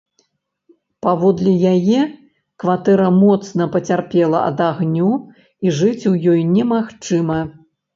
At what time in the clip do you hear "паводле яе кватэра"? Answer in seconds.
1.07-3.09